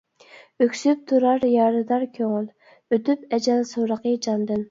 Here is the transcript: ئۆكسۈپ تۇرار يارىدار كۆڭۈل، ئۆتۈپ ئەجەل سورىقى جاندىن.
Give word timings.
ئۆكسۈپ 0.65 1.03
تۇرار 1.11 1.43
يارىدار 1.49 2.05
كۆڭۈل، 2.15 2.47
ئۆتۈپ 2.95 3.35
ئەجەل 3.39 3.65
سورىقى 3.75 4.15
جاندىن. 4.29 4.59